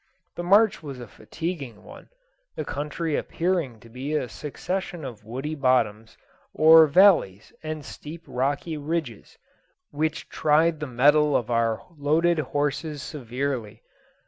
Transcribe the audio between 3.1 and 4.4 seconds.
appearing to be a